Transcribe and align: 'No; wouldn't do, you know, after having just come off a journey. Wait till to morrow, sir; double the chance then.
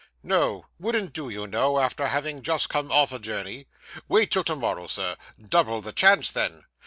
'No; 0.23 0.65
wouldn't 0.79 1.13
do, 1.13 1.29
you 1.29 1.45
know, 1.45 1.79
after 1.79 2.07
having 2.07 2.41
just 2.41 2.69
come 2.69 2.91
off 2.91 3.11
a 3.11 3.19
journey. 3.19 3.67
Wait 4.07 4.31
till 4.31 4.43
to 4.45 4.55
morrow, 4.55 4.87
sir; 4.87 5.15
double 5.39 5.79
the 5.79 5.93
chance 5.93 6.31
then. 6.31 6.65